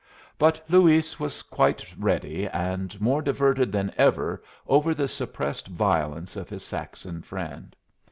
But 0.39 0.63
Luis 0.67 1.19
was 1.19 1.43
quite 1.43 1.85
ready, 1.95 2.47
and 2.47 2.99
more 2.99 3.21
diverted 3.21 3.71
than 3.71 3.93
ever 3.97 4.41
over 4.65 4.95
the 4.95 5.07
suppressed 5.07 5.67
violence 5.67 6.35
of 6.35 6.49
his 6.49 6.65
Saxon 6.65 7.21
friend. 7.21 7.75